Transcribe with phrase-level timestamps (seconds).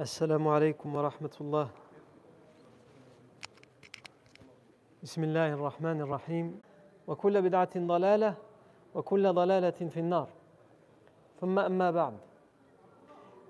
[0.00, 1.68] السلام عليكم ورحمة الله
[5.02, 6.60] بسم الله الرحمن الرحيم
[7.06, 8.34] وكل بدعة ضلالة
[8.94, 10.28] وكل ضلالة في النار
[11.40, 12.14] ثم أما بعد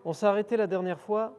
[0.04, 1.32] On s'est arrêté la dernière fois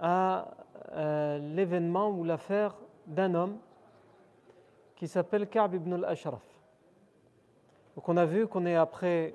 [0.00, 0.48] à
[0.92, 2.74] euh, l'événement ou l'affaire
[3.06, 3.58] d'un homme
[4.96, 6.40] qui s'appelle Ka'b ibn al-Ashraf.
[7.94, 9.34] Donc on a vu qu'on est après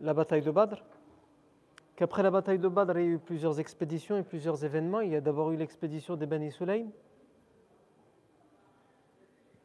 [0.00, 0.82] la bataille de Badr,
[2.00, 5.00] qu'après la bataille de Badr, il y a eu plusieurs expéditions et plusieurs événements.
[5.00, 6.90] Il y a d'abord eu l'expédition des Bani Sulaym.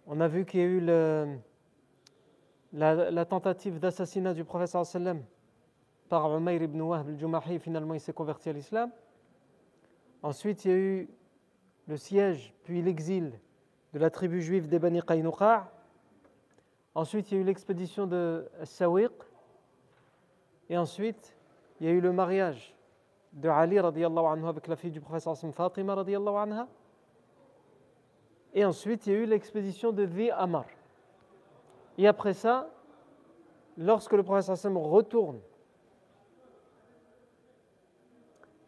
[0.06, 0.82] On a vu qu'il y a eu
[2.74, 4.76] la, tentative d'assassinat du prophète
[6.10, 7.58] par Umayr ibn Wahb al-Jumahi.
[7.58, 8.92] Finalement, il s'est converti à l'islam.
[10.22, 11.08] Ensuite, il y a eu
[11.88, 13.32] le siège, puis l'exil
[13.94, 15.72] de la tribu juive des Bani Qaynuqa'.
[16.96, 19.14] Ensuite, il y a eu l'expédition de Sawiq.
[20.70, 21.35] Et ensuite,
[21.80, 22.76] il y a eu le mariage
[23.34, 26.68] de Ali radiallahu anhu avec la fille du prophète Fatima radiallahu anha.
[28.54, 30.66] Et ensuite, il y a eu l'expédition de Dhi Amar.
[31.98, 32.70] Et après ça,
[33.78, 35.40] lorsque le prophète retourne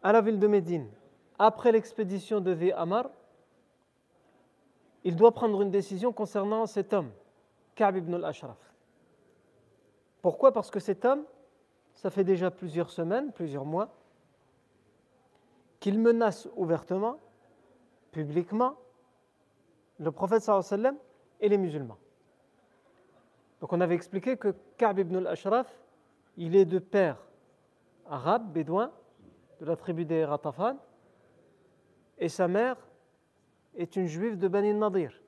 [0.02, 0.88] à la ville de Médine,
[1.38, 3.08] après l'expédition de Dhi Amar,
[5.04, 7.10] il doit prendre une décision concernant cet homme,
[7.74, 8.58] Ka'b ibn al-Ashraf.
[10.20, 10.52] Pourquoi?
[10.52, 11.24] Parce que cet homme,
[11.98, 13.88] ça fait déjà plusieurs semaines, plusieurs mois,
[15.80, 17.18] qu'il menace ouvertement,
[18.12, 18.76] publiquement,
[19.98, 20.96] le prophète sallam
[21.40, 21.98] et les musulmans.
[23.60, 25.66] Donc on avait expliqué que Ka'b ibn al-Ashraf,
[26.36, 27.16] il est de père
[28.08, 28.92] arabe, bédouin,
[29.60, 30.76] de la tribu des Ratafan,
[32.18, 32.76] et sa mère
[33.74, 35.20] est une juive de Bani Nadir.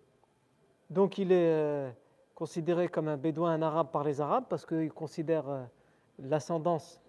[0.89, 1.91] Donc il est euh,
[2.37, 5.65] considéré comme un bédouin, un arabe par les arabes, parce qu'ils considèrent euh,
[6.23, 7.01] l'ascendance,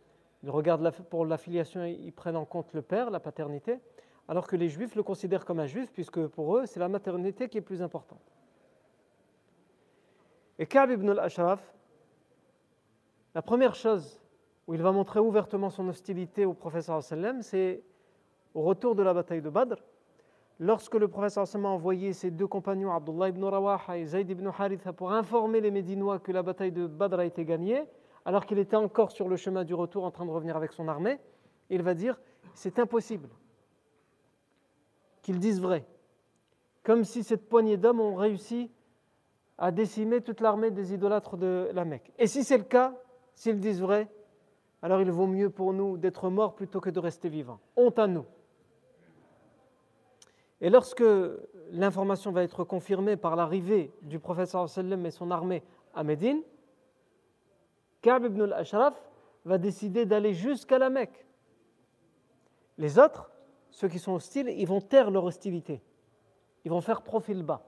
[0.44, 3.80] ils regardent pour l'affiliation, ils prennent en compte le père, la paternité,
[4.28, 7.50] alors que les juifs le considèrent comme un juif, puisque pour eux, c'est la maternité
[7.50, 8.22] qui est plus importante.
[10.58, 11.62] Et Ka'b ibn al-Ashraf,
[13.34, 14.20] la première chose
[14.68, 17.84] où il va montrer ouvertement son hostilité au professeur sallam, c'est
[18.54, 19.78] au retour de la bataille de Badr,
[20.60, 24.48] lorsque le professeur sallam a envoyé ses deux compagnons, Abdullah ibn Rawaha et Zayd ibn
[24.48, 27.84] Haritha, pour informer les Médinois que la bataille de Badr a été gagnée,
[28.26, 30.88] alors qu'il était encore sur le chemin du retour en train de revenir avec son
[30.88, 31.20] armée,
[31.70, 32.20] il va dire
[32.54, 33.30] c'est impossible
[35.22, 35.86] qu'ils disent vrai.
[36.84, 38.72] Comme si cette poignée d'hommes ont réussi
[39.58, 42.12] à décimer toute l'armée des idolâtres de la Mecque.
[42.18, 42.96] Et si c'est le cas,
[43.36, 44.10] s'ils disent vrai,
[44.82, 47.60] alors il vaut mieux pour nous d'être morts plutôt que de rester vivants.
[47.76, 48.26] Honte à nous.
[50.60, 51.04] Et lorsque
[51.72, 56.42] l'information va être confirmée par l'arrivée du prophète sallam et son armée à Médine,
[58.02, 58.96] Ka'b ibn al-Ashraf
[59.46, 61.26] va décider d'aller jusqu'à la Mecque.
[62.78, 63.32] Les autres,
[63.70, 65.82] ceux qui sont hostiles, ils vont taire leur hostilité.
[66.66, 67.64] Ils vont faire profil bas.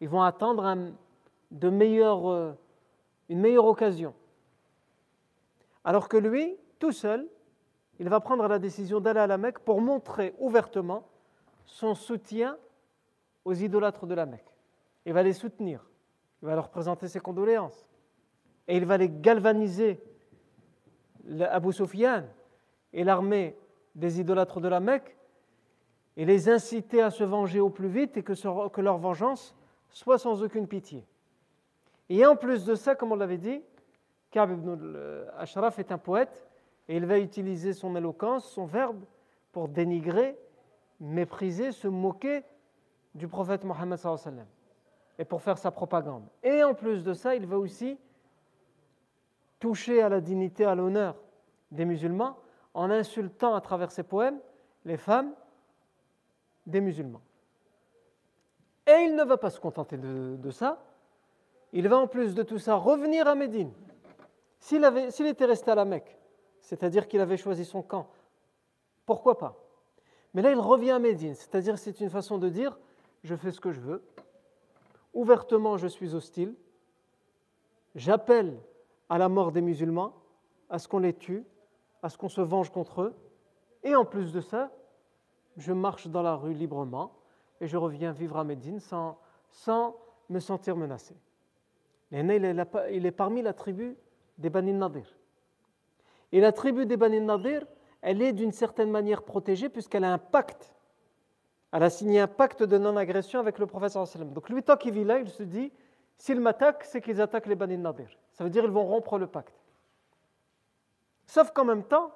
[0.00, 2.52] Ils vont attendre euh,
[3.28, 4.14] une meilleure occasion.
[5.84, 7.28] Alors que lui, tout seul,
[7.98, 11.06] il va prendre la décision d'aller à la Mecque pour montrer ouvertement
[11.66, 12.58] son soutien
[13.44, 14.50] aux idolâtres de la Mecque.
[15.06, 15.84] Il va les soutenir.
[16.42, 17.88] Il va leur présenter ses condoléances
[18.68, 20.00] et il va les galvaniser,
[21.50, 22.24] Abu Sufyan
[22.92, 23.56] et l'armée
[23.94, 25.16] des idolâtres de la Mecque,
[26.16, 29.54] et les inciter à se venger au plus vite et que, leur vengeance
[29.88, 31.04] soit sans aucune pitié.
[32.08, 33.62] Et en plus de ça, comme on l'avait dit,
[34.30, 34.76] Ka'b ibn
[35.36, 36.46] Ashraf est un poète
[36.88, 39.04] et il va utiliser son éloquence, son verbe,
[39.52, 40.36] pour dénigrer,
[41.00, 42.42] mépriser, se moquer
[43.14, 43.98] du prophète Mohammed
[45.18, 46.24] et pour faire sa propagande.
[46.42, 47.96] Et en plus de ça, il va aussi
[49.58, 51.16] toucher à la dignité, à l'honneur
[51.70, 52.36] des musulmans
[52.74, 54.38] en insultant à travers ses poèmes
[54.84, 55.32] les femmes
[56.66, 57.22] des musulmans.
[58.86, 60.82] Et il ne va pas se contenter de, ça,
[61.72, 63.72] il va en plus de tout ça revenir à Médine.
[64.58, 64.84] S'il
[65.26, 66.18] était resté à la Mecque,
[66.60, 68.08] c'est-à-dire qu'il avait choisi son camp,
[69.06, 69.56] pourquoi pas?
[70.34, 72.78] Mais là, il revient à Médine, c'est-à-dire c'est une façon de dire
[73.22, 74.04] je fais ce que je veux,
[75.14, 76.54] ouvertement je suis hostile,
[77.94, 78.58] j'appelle
[79.08, 80.14] à la mort des musulmans,
[80.70, 81.44] à ce qu'on les tue,
[82.02, 83.14] à ce qu'on se venge contre eux.
[83.82, 84.70] Et en plus de ça,
[85.56, 87.12] je marche dans la rue librement
[87.60, 89.18] et je reviens vivre à Médine sans,
[89.50, 89.96] sans
[90.28, 91.14] me sentir menacé.
[92.10, 93.96] Il est parmi la tribu
[94.38, 95.06] des Bani Nadir.
[96.32, 97.64] Et la tribu des Bani Nadir,
[98.02, 100.74] elle est d'une certaine manière protégée puisqu'elle a un pacte.
[101.72, 103.96] Elle a signé un pacte de non-agression avec le prophète.
[104.32, 105.72] Donc lui, tant qu'il vit là, il se dit
[106.18, 108.08] S'ils m'attaquent, c'est qu'ils attaquent les Bani Nadir.
[108.32, 109.60] Ça veut dire qu'ils vont rompre le pacte.
[111.26, 112.12] Sauf qu'en même temps,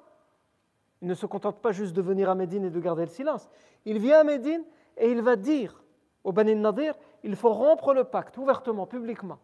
[1.01, 3.49] Il ne se contente pas juste de venir à Médine et de garder le silence.
[3.85, 4.63] Il vient à Médine
[4.97, 5.81] et il va dire
[6.23, 9.39] au Bani Nadir il faut rompre le pacte ouvertement, publiquement.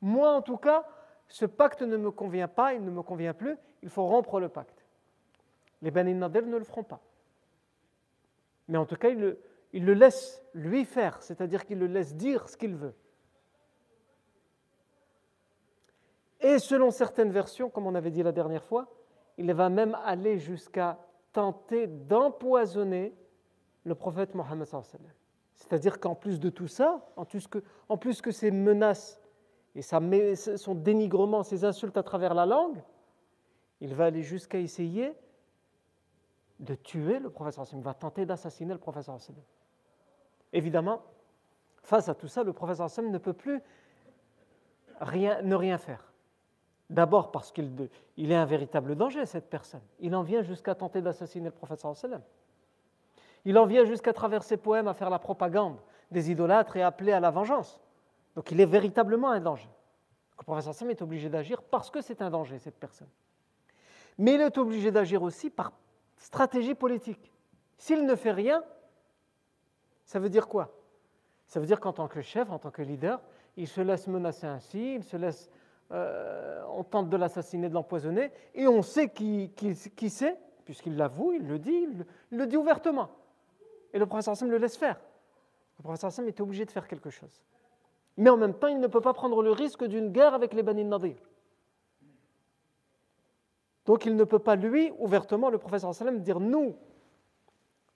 [0.00, 0.86] Moi, en tout cas,
[1.28, 4.48] ce pacte ne me convient pas, il ne me convient plus, il faut rompre le
[4.48, 4.84] pacte.
[5.82, 7.00] Les Bani Nadir ne le feront pas.
[8.68, 9.42] Mais en tout cas, il le,
[9.72, 12.94] il le laisse lui faire, c'est-à-dire qu'il le laisse dire ce qu'il veut.
[16.44, 18.86] Et selon certaines versions, comme on avait dit la dernière fois,
[19.38, 20.98] il va même aller jusqu'à
[21.32, 23.14] tenter d'empoisonner
[23.84, 24.68] le prophète Mohammed.
[25.54, 27.98] C'est-à-dire qu'en plus de tout ça, en plus que, en
[28.30, 29.22] ces menaces
[29.74, 32.82] et son dénigrement, ses insultes à travers la langue,
[33.80, 35.16] il va aller jusqu'à essayer
[36.60, 39.16] de tuer le professeur Il va tenter d'assassiner le professeur
[40.52, 41.00] Évidemment,
[41.82, 43.62] face à tout ça, le professeur ne peut plus
[45.00, 46.13] ne rien faire.
[46.90, 49.80] D'abord parce qu'il il est un véritable danger, cette personne.
[50.00, 51.94] Il en vient jusqu'à tenter d'assassiner le professeur
[53.44, 55.78] Il en vient jusqu'à travers ses poèmes à faire la propagande
[56.10, 57.80] des idolâtres et appeler à la vengeance.
[58.36, 59.68] Donc il est véritablement un danger.
[60.38, 63.08] Le professeur Sam est obligé d'agir parce que c'est un danger, cette personne.
[64.18, 65.72] Mais il est obligé d'agir aussi par
[66.16, 67.32] stratégie politique.
[67.78, 68.62] S'il ne fait rien,
[70.04, 70.76] ça veut dire quoi?
[71.46, 73.20] Ça veut dire qu'en tant que chef, en tant que leader,
[73.56, 75.50] il se laisse menacer ainsi, il se laisse
[75.92, 79.50] euh, on tente de l'assassiner, de l'empoisonner, et on sait qui,
[80.08, 81.86] c'est, puisqu'il l'avoue, il le dit,
[82.30, 83.10] il le dit ouvertement.
[83.92, 85.00] Et le professeur Hassan le laisse faire.
[85.78, 87.42] Le professeur Hassan est obligé de faire quelque chose.
[88.16, 90.62] Mais en même temps, il ne peut pas prendre le risque d'une guerre avec les
[90.62, 90.86] Bani.
[93.84, 96.76] Donc il ne peut pas, lui, ouvertement, le professeur Sallam, dire nous,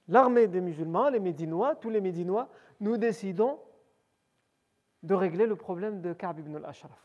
[0.08, 2.48] l'armée des musulmans, les Médinois, tous les Médinois,
[2.80, 3.58] nous décidons
[5.02, 6.98] de régler le problème de Ka'b ibn al-Ashraf.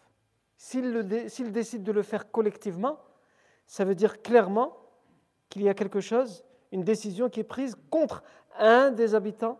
[0.63, 2.97] S'il décide de le faire collectivement,
[3.65, 4.77] ça veut dire clairement
[5.49, 8.23] qu'il y a quelque chose, une décision qui est prise contre
[8.57, 9.59] un des habitants,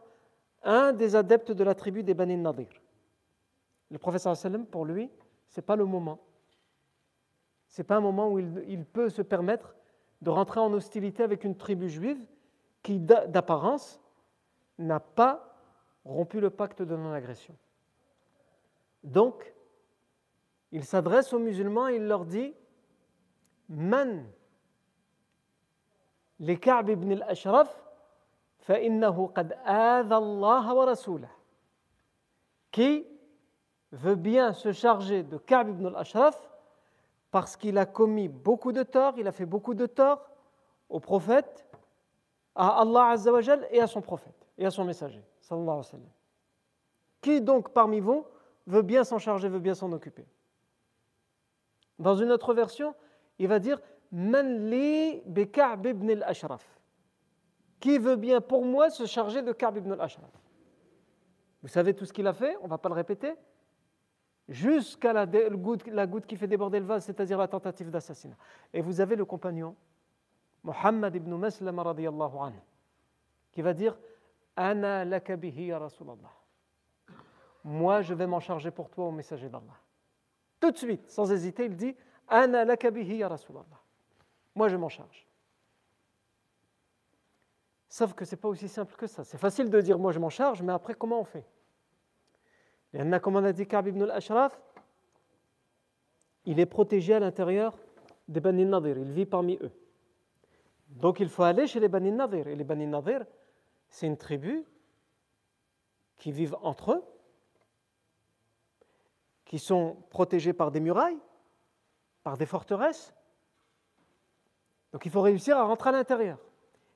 [0.64, 2.70] un des adeptes de la tribu des Bani Nadir.
[3.92, 5.12] Le professeur sallam, pour lui,
[5.50, 6.22] ce n'est pas le moment.
[7.68, 9.76] Ce n'est pas un moment où il, il, peut se permettre
[10.22, 12.26] de rentrer en hostilité avec une tribu juive
[12.82, 14.00] qui, d'apparence,
[14.78, 15.54] n'a pas
[16.06, 17.58] rompu le pacte de non-agression.
[19.04, 19.54] Donc,
[20.73, 22.55] il s'adresse aux musulmans et il leur dit
[23.69, 24.26] Man
[26.41, 27.69] لكعب ibn al-Ashraf
[28.59, 31.29] فإنه قد آذى الله ورسوله
[32.70, 33.06] qui
[33.93, 36.49] veut bien se charger de Ka'b ibn al-Ashraf
[37.31, 40.31] parce qu'il a commis beaucoup de torts, il a fait beaucoup de torts
[40.88, 41.67] au prophète,
[42.55, 45.23] à Allah Azza wa et à son prophète et à son messager.
[45.41, 46.09] Sallallahu alayhi wa sallam.
[47.20, 48.26] Qui donc parmi vous
[48.67, 50.26] veut bien s'en charger, veut bien s'en occuper
[52.04, 52.94] Dans une autre version,
[53.40, 53.80] il va dire
[54.12, 56.64] Man li bi Ka'b ibn al-Ashraf.
[57.80, 60.30] Qui veut bien pour moi se charger de Ka'b ibn al-Ashraf?
[61.64, 63.34] Vous savez tout ce qu'il a fait, on ne va pas le répéter.
[64.50, 68.36] Jusqu'à la, goutte, qui fait déborder le vase, c'est-à-dire la tentative d'assassinat.
[68.74, 69.76] Et vous avez le compagnon,
[70.64, 72.60] Muhammad ibn Maslam radiyallahu anhu,
[73.52, 73.98] qui va dire
[74.56, 76.32] Ana ya Rasulallah.
[77.64, 79.80] Moi, je vais m'en charger pour toi au messager d'Allah.
[80.63, 81.94] Tout de suite, sans hésiter, il dit
[82.30, 83.81] Ana lakabihi Rasulallah.
[84.56, 85.27] Moi, je m'en charge.
[87.90, 89.26] Sauf que ce n'est pas aussi simple que ça.
[89.26, 91.45] C'est facile de dire moi je m'en charge, mais après, comment on fait?
[92.97, 94.57] A, comme on a dit Ka'b ibn al-Ashraf,
[96.45, 97.78] il est protégé à l'intérieur
[98.30, 99.71] des Bani Nadir, il vit parmi eux.
[100.88, 102.47] Donc il faut aller chez les Bani Nadir.
[102.47, 103.26] Et les Bani Nadir,
[103.90, 104.64] c'est une tribu
[106.16, 107.04] qui vivent entre eux,
[109.54, 111.19] qui sont protégés par des murailles,
[112.24, 113.14] par des forteresses.
[114.92, 116.40] Donc il faut réussir à rentrer à l'intérieur.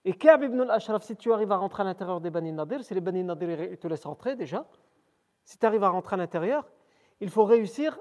[0.06, 2.96] Et Ka'b ibn al-Ashraf, si tu arrives à rentrer à l'intérieur des Bani Nadir, si
[2.96, 4.66] les Bani Nadir te laissent rentrer déjà,
[5.44, 6.68] si tu arrives à rentrer à l'intérieur,
[7.20, 8.00] il faut réussir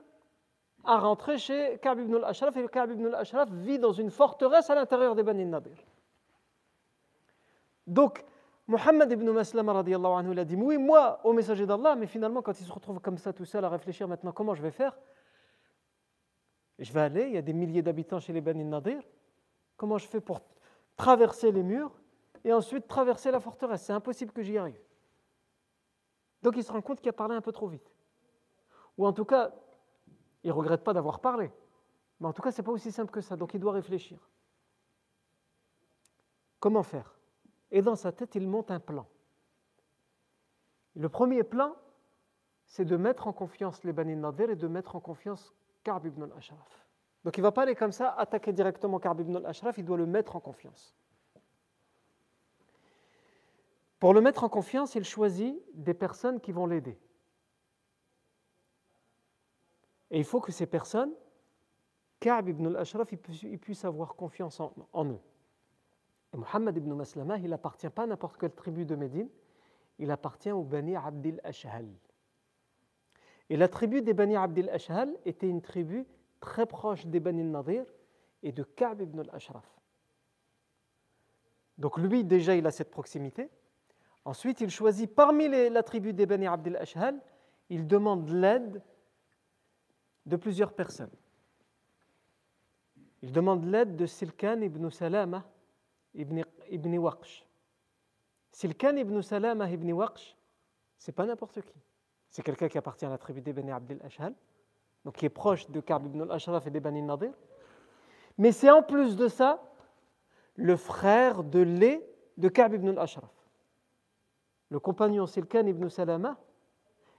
[0.85, 2.57] à rentrer chez Ka'b ibn al-Ashraf.
[2.57, 5.77] Et Ka'b ibn al-Ashraf vit dans une forteresse à l'intérieur des Bani Nadir.
[7.87, 8.25] Donc,
[8.69, 12.67] Mohammed ibn Maslama anhu, a dit Oui, moi, au messager d'Allah, mais finalement, quand il
[12.67, 14.97] se retrouve comme ça tout seul à réfléchir maintenant comment je vais faire,
[16.79, 19.03] je vais aller, il y a des milliers d'habitants chez les Bani Nadir,
[19.77, 20.41] comment je fais pour
[20.97, 21.93] traverser les murs
[22.45, 23.83] et ensuite traverser la forteresse?
[23.83, 24.81] C'est impossible que j'y arrive.
[26.43, 27.91] Donc il se rend compte qu'il a parlé un peu trop vite.
[28.99, 29.53] Ou en tout cas,
[30.43, 31.51] il ne regrette pas d'avoir parlé.
[32.21, 33.37] Mais en tout cas, ce n'est pas aussi simple que ça.
[33.37, 34.19] Donc il doit réfléchir.
[36.59, 37.16] Comment faire?
[37.71, 39.07] Et dans sa tête, il monte un plan.
[40.95, 41.75] Le premier plan,
[42.65, 45.55] c'est de mettre en confiance les Bani Nadir et de mettre en confiance
[45.85, 46.87] Ka'b ibn al-Ashraf.
[47.25, 49.97] Donc il ne va pas aller comme ça, attaquer directement Ka'b ibn al-Ashraf, il doit
[49.97, 50.97] le mettre en confiance.
[53.99, 56.99] Pour le mettre en confiance, il choisit des personnes qui vont l'aider.
[60.11, 61.13] Et il faut que ces personnes,
[62.21, 65.21] Ka'b ibn al-Ashraf, ils puissent avoir confiance en, eux.
[66.35, 69.29] Et Muhammad ibn Maslama, il n'appartient pas à n'importe quelle tribu de Médine,
[69.99, 71.87] il appartient au Bani Abdil Ashhal.
[73.49, 76.05] Et la tribu des Bani Abdil Ashhal était une tribu
[76.41, 77.85] très proche des Bani Nadir
[78.43, 79.65] et de Ka'b ibn al-Ashraf.
[81.79, 83.51] Donc lui, déjà, il a cette proximité.
[84.25, 87.21] Ensuite, il choisit parmi les, la tribu des Bani Abdel Ashhal,
[87.69, 88.83] il demande l'aide
[90.27, 91.11] de plusieurs personnes.
[93.23, 95.45] Il demande l'aide de Silkan ibn Salama
[96.17, 97.45] ibn, ibn Waqsh.
[98.51, 100.37] Silkan ibn Salama ibn Waqsh,
[100.99, 101.79] c'est pas n'importe qui.
[102.31, 104.35] C'est quelqu'un qui appartient à la tribu des Bani Abdel Ashhal,
[105.05, 107.33] donc qui est proche de Ka'b ibn al-Ashraf et des Bani Nadir.
[108.39, 109.63] Mais c'est en plus de ça
[110.55, 112.07] le frère de lait
[112.37, 113.31] de Ka'b ibn al-Ashraf.
[114.69, 116.37] Le compagnon Silkan ibn Salama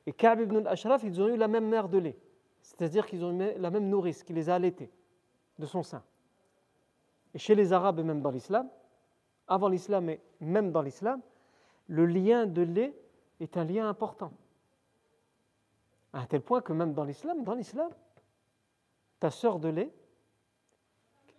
[0.06, 2.20] et Ka'b ibn al-Ashraf, ils ont eu la même mère de lait.
[2.62, 4.92] C'est-à-dire qu'ils ont eu la même nourrice qui les a allaités
[5.58, 6.04] de son sein.
[7.34, 8.70] Et chez les Arabes et même dans l'islam,
[9.48, 11.22] avant l'islam et même dans l'islam,
[11.88, 12.94] le lien de lait
[13.40, 14.32] est un lien important.
[16.14, 17.92] À tel point que même dans l'islam, dans l'islam,
[19.20, 19.94] ta sœur de lait,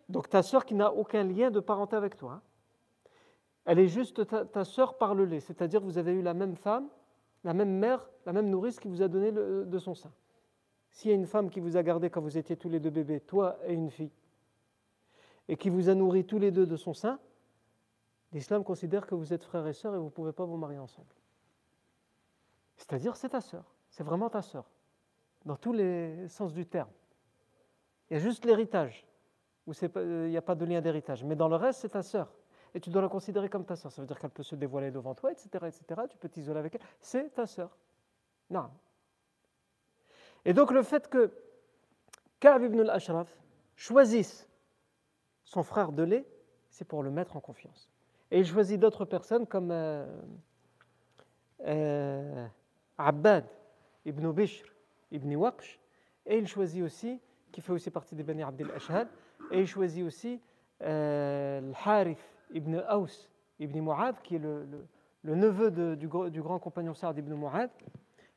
[0.08, 2.40] donc ta sœur qui n'a aucun lien de parenté avec toi,
[3.64, 6.56] elle est juste ta, ta sœur par le lait, c'est-à-dire vous avez eu la même
[6.56, 6.88] femme,
[7.44, 10.12] la même mère, la même nourrice qui vous a donné de son sein.
[10.90, 12.90] S'il y a une femme qui vous a gardé quand vous étiez tous les deux
[12.90, 14.10] bébés, toi et une fille,
[15.48, 17.18] et qui vous a nourri tous les deux de son sein,
[18.32, 20.78] l'islam considère que vous êtes frères et sœurs et vous ne pouvez pas vous marier
[20.78, 21.14] ensemble.
[22.76, 24.64] C'est-à-dire, c'est ta sœur, c'est vraiment ta sœur,
[25.44, 26.90] dans tous les sens du terme.
[28.10, 29.06] Il y a juste l'héritage,
[29.66, 32.32] où il n'y a pas de lien d'héritage, mais dans le reste, c'est ta sœur.
[32.74, 33.90] Et tu dois la considérer comme ta sœur.
[33.90, 35.48] Ça veut dire qu'elle peut se dévoiler devant toi, etc.
[35.66, 36.02] etc.
[36.08, 36.80] Tu peux t'isoler avec elle.
[37.00, 37.76] C'est ta sœur.
[38.50, 38.70] Non.
[40.44, 41.32] Et donc le fait que
[42.40, 43.36] Ka'b ibn al-Ashraf
[43.74, 44.48] choisisse
[45.44, 46.26] son frère de lait,
[46.70, 47.90] c'est pour le mettre en confiance.
[48.30, 50.06] Et il choisit d'autres personnes comme euh,
[51.66, 52.46] euh,
[52.96, 53.46] Abbad
[54.04, 54.64] ibn Bishr
[55.10, 55.80] ibn Waqsh,
[56.26, 57.20] et il choisit aussi,
[57.50, 59.08] qui fait aussi partie des Bani Abdel Ashhad,
[59.50, 60.40] et il choisit aussi
[60.82, 62.18] euh, Harith
[62.52, 64.66] ibn Aus ibn Mu'ad, qui est le,
[65.24, 67.70] neveu du, grand compagnon Sa'd ibn Mu'ad,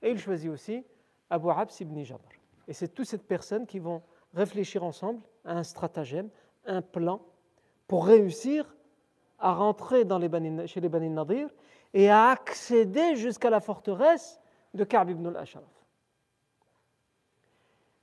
[0.01, 0.85] et il choisit aussi
[1.29, 2.23] Abu Abs ibn Jabr.
[2.67, 4.01] Et c'est toutes ces personnes qui vont
[4.33, 6.29] réfléchir ensemble à un stratagème,
[6.65, 7.21] un plan
[7.87, 8.65] pour réussir
[9.41, 10.05] à rentrer
[10.67, 11.49] chez les Bani Nadir
[11.93, 14.39] et à accéder jusqu'à la forteresse
[14.73, 15.63] de Ka'b ibn al-Ashraf.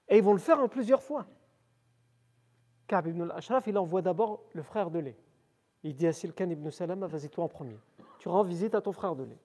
[0.09, 1.27] Et ils vont le faire en plusieurs fois.
[2.87, 5.19] Ka'b ibn al-Ashraf, il envoie d'abord le frère de lait.
[5.85, 7.79] Il dit à Silkan ibn Salama, vas-y toi en premier.
[8.19, 9.39] Tu rends visite à ton frère de lait.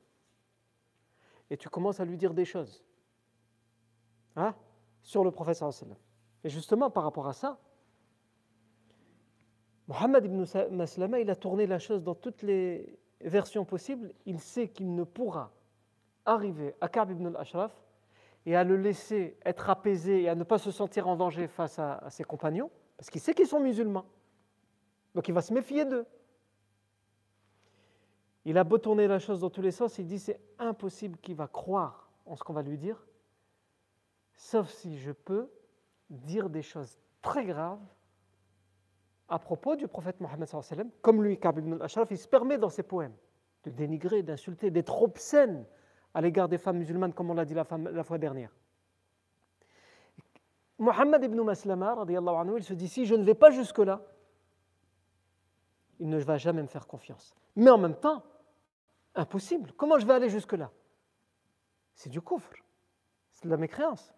[1.50, 2.84] Et tu commences à lui dire des choses.
[4.36, 4.56] Hein,
[5.04, 5.62] sur le prophète.
[6.44, 7.60] Et justement, par rapport à ça,
[9.88, 14.14] Mohammed ibn Maslama, il a tourné la chose dans toutes les versions possibles.
[14.26, 15.52] Il sait qu'il ne pourra
[16.26, 17.72] arriver à Ka'b ibn al-Ashraf
[18.46, 21.80] et à le laisser être apaisé et à ne pas se sentir en danger face
[21.80, 24.06] à, ses compagnons, parce qu'il sait qu'ils sont musulmans.
[25.16, 26.06] Donc il va se méfier d'eux.
[28.46, 31.36] Il a beau tourner la chose dans tous les sens, il dit c'est impossible qu'il
[31.36, 33.06] va croire en ce qu'on va lui dire,
[34.34, 35.50] sauf si je peux
[36.10, 37.80] dire des choses très graves
[39.30, 40.50] à propos du prophète Mohammed,
[41.02, 43.16] comme lui, Ka'b ibn al-Ashraf, il se permet dans ses poèmes
[43.64, 45.66] de dénigrer, d'insulter, d'être obscène
[46.14, 47.64] à l'égard des femmes musulmanes, comme on l'a dit la,
[48.04, 48.52] fois dernière.
[50.78, 54.02] Mohammed ibn Maslama, anhu, il se dit si je ne vais pas jusque-là,
[56.00, 57.34] il ne va jamais me faire confiance.
[57.56, 58.24] Mais en même temps,
[59.16, 59.72] impossible.
[59.78, 60.72] Comment je vais aller jusque-là?
[61.96, 62.52] C'est du coufre,
[63.32, 64.14] c'est de la mécréance.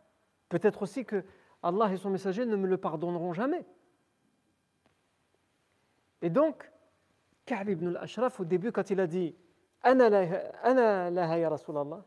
[0.50, 1.24] Peut-être aussi que
[1.62, 3.66] Allah et son messager ne me le pardonneront jamais.
[6.22, 6.72] Et donc,
[7.46, 9.36] Ka'b ibn al-Ashraf, au début, quand il a dit
[9.82, 12.04] Ana laha ya Rasulallah,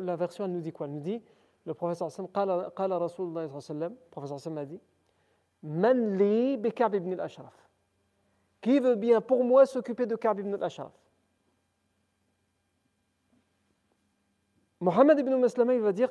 [0.00, 1.22] la version elle nous dit quoi Elle nous dit
[1.64, 4.80] le professeur Hassan, Qala Rasulullah le professeur Hassan a dit
[5.62, 7.54] Man li bi Ka'b ibn al-Ashraf.
[8.60, 10.92] Qui veut bien pour moi s'occuper de Ka'b ibn al-Ashraf
[14.80, 16.10] Mohammed ibn Maslama, il va dire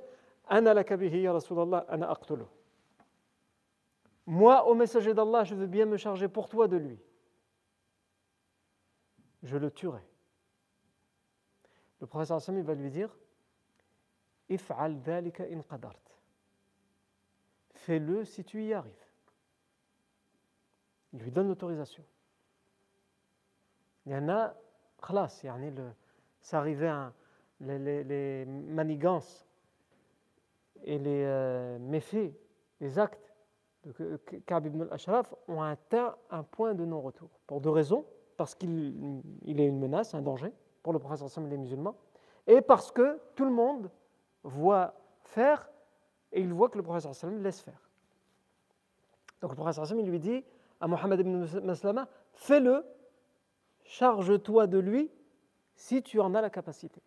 [4.25, 6.99] moi, au messager d'Allah, je veux bien me charger pour toi de lui.
[9.43, 10.03] Je le tuerai.
[11.99, 13.15] Le professeur Assami va lui dire.
[17.73, 18.93] Fais-le si tu y arrives.
[21.13, 22.03] Il lui donne l'autorisation.
[24.05, 24.55] Il y en a,
[25.01, 25.43] Khlas,
[26.41, 27.13] ça arrivait à
[27.59, 29.45] les, les, manigances
[30.83, 32.33] et les euh, méfaits,
[32.79, 33.30] les actes
[34.45, 37.29] Ka'b ibn al-Ashraf ont atteint un point de non-retour.
[37.47, 38.05] Pour deux raisons.
[38.37, 41.95] Parce qu'il il est une menace, un danger pour le prophète et les musulmans,
[42.47, 43.91] et parce que tout le monde
[44.43, 45.69] voit faire
[46.31, 47.89] et il voit que le prophète laisse faire.
[49.41, 50.43] Donc le prophète il lui dit
[50.79, 52.83] à Mohammed ibn Maslama, fais-le,
[53.83, 55.11] charge-toi de lui
[55.75, 57.01] si tu en as la capacité.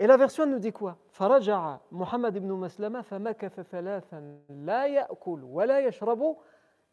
[0.00, 5.80] Et la version nous dit quoi فرجع محمد بن مسلمة فمكث ثلاثا لا يأكل ولا
[5.80, 6.36] يشرب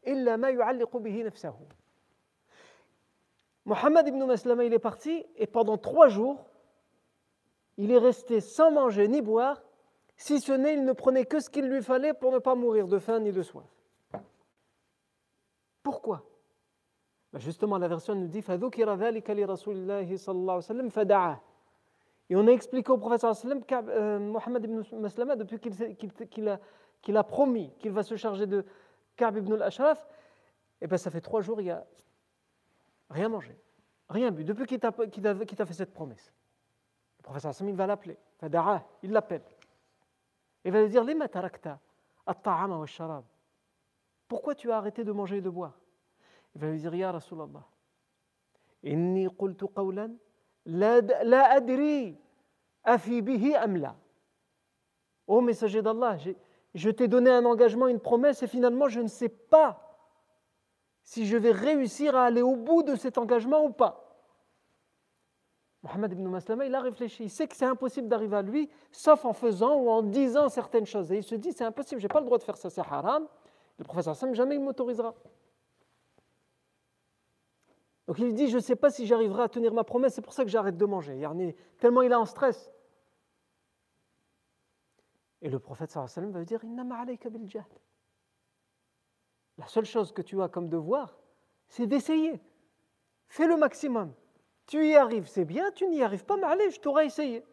[0.08, 1.54] إلا ما يعلق به نفسه.
[3.66, 6.46] Mohammed ibn Maslama, il est parti et pendant trois jours,
[7.78, 9.64] il est resté sans manger ni boire,
[10.18, 12.88] si ce n'est il ne prenait que ce qu'il lui fallait pour ne pas mourir
[12.88, 13.64] de faim ni de soif.
[15.82, 16.24] Pourquoi
[17.32, 18.42] ben Justement, la version nous dit
[22.31, 27.73] et on a expliqué au prophète sallam euh, Mohammed ibn Maslama, depuis qu'il a, promis
[27.79, 28.65] qu'il va se charger de
[29.17, 30.07] Ka'b ibn al-Ashraf,
[30.81, 31.87] eh ben ça fait trois jours, il y a
[33.11, 33.59] Rien mangé,
[34.11, 36.33] rien bu, depuis qu'il t'a fait cette promesse.
[37.19, 38.19] Le professeur Hassan, va l'appeler.
[39.03, 39.43] Il l'appelle.
[40.65, 41.05] Il va lui dire
[44.29, 45.79] Pourquoi tu as arrêté de manger et de boire?
[46.55, 47.67] Il va lui dire Ya Rasulallah,
[48.83, 50.15] inni qultu qawlan
[50.69, 52.17] la adri
[52.85, 53.97] afi bihi amla.
[55.27, 56.17] Ô messager d'Allah,
[56.75, 59.85] je t'ai donné un engagement, une promesse, et finalement je ne sais pas
[61.03, 64.05] si je vais réussir à aller au bout de cet engagement ou pas.
[65.83, 69.25] Mohamed ibn Maslama, il a réfléchi, il sait que c'est impossible d'arriver à lui, sauf
[69.25, 71.13] en faisant ou en disant certaines choses.
[71.13, 72.81] Et il se dit, c'est impossible, je n'ai pas le droit de faire ça, c'est
[72.81, 73.27] haram.
[73.79, 75.15] Le professeur Sam, jamais il m'autorisera.
[78.09, 80.33] Donc il dit, je ne sais pas si j'arriverai à tenir ma promesse, c'est pour
[80.33, 81.19] ça que j'arrête de manger.
[81.19, 82.73] Yarni, tellement il est en stress.
[85.43, 87.47] Et le prophète sallallahu alayhi wa sallam va lui dire, Innama alayka bil
[89.59, 91.19] La seule chose que tu as comme devoir,
[91.69, 92.41] c'est d'essayer.
[93.29, 94.15] Fais le maximum.
[94.67, 97.45] Tu y arrives, c'est bien, tu n'y arrives pas, mais allez, je t'aurais essayé.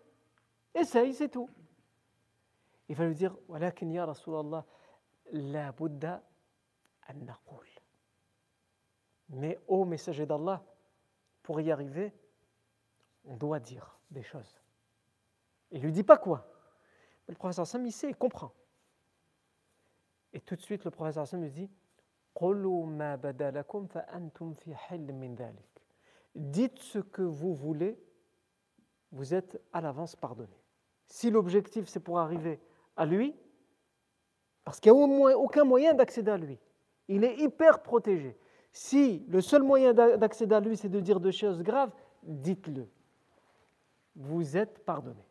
[0.73, 1.49] Essaye, c'est tout.
[2.88, 4.65] Il va lui dire, Walakin ya Rasulallah,
[5.34, 6.23] la Bouddha
[7.10, 7.25] an
[9.29, 10.63] mais ô messager d'Allah,
[11.43, 12.13] pour y arriver,
[13.25, 14.61] on doit dire des choses.
[15.71, 16.47] Il lui dit pas quoi.
[17.27, 18.53] le professeur Sam, il sait, il comprend.
[20.33, 21.69] Et tout de suite, le professeur Sam lui dit,
[26.35, 27.97] Dites ce que vous voulez,
[29.11, 30.61] vous êtes à l'avance pardonné.
[31.07, 32.59] Si l'objectif c'est pour arriver
[32.97, 33.33] à lui,
[34.65, 34.99] parce qu'il n'y
[35.31, 36.59] a aucun moyen d'accéder à lui,
[37.07, 38.38] il est hyper protégé.
[38.75, 42.89] Si le seul moyen d'accéder à lui c'est de dire des choses graves, dites-le.
[44.17, 45.23] Vous êtes pardonné.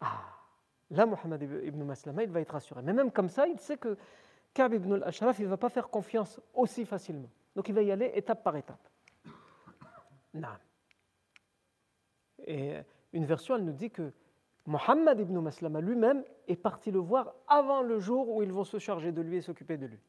[0.00, 0.24] Ah,
[0.90, 2.80] là, Mohammed ibn Maslama, il va être rassuré.
[2.80, 3.98] Mais même comme ça, il sait que
[4.54, 7.28] Ka'b ibn al-Ashraf, il ne va pas faire confiance aussi facilement.
[7.54, 8.88] Donc il va y aller étape par étape.
[10.32, 10.48] Non.
[12.46, 12.76] Et
[13.12, 14.10] une version, elle nous dit que
[14.64, 18.78] Mohammed ibn Maslama lui-même est parti le voir avant le jour où ils vont se
[18.78, 20.00] charger de lui et s'occuper de lui.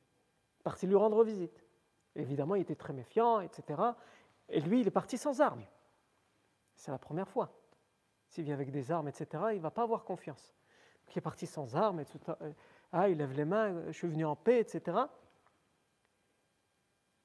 [0.70, 1.66] Parti lui rendre visite.
[2.14, 3.82] Évidemment, il était très méfiant, etc.
[4.50, 5.66] Et lui, il est parti sans armes.
[6.76, 7.52] C'est la première fois.
[8.28, 10.54] S'il vient avec des armes, etc., il ne va pas avoir confiance.
[11.08, 12.20] Il est parti sans armes, etc.
[12.92, 14.96] Ah, il lève les mains, je suis venu en paix, etc.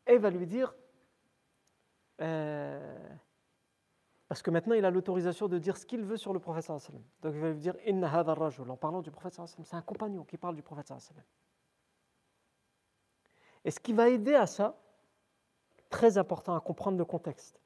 [0.06, 0.74] Et il va lui dire,
[2.22, 2.98] euh,
[4.26, 6.68] parce que maintenant il a l'autorisation de dire ce qu'il veut sur le prophète.
[6.68, 9.38] Donc il va lui dire, Inna en parlant du prophète.
[9.44, 10.90] C'est un compagnon qui parle du prophète.
[13.64, 14.76] Et ce qui va aider à ça,
[15.90, 17.60] très important à comprendre le contexte.